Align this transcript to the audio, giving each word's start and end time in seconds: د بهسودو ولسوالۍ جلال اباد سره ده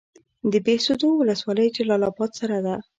د 0.51 0.53
بهسودو 0.65 1.07
ولسوالۍ 1.15 1.67
جلال 1.77 2.01
اباد 2.09 2.31
سره 2.39 2.57
ده 2.65 2.75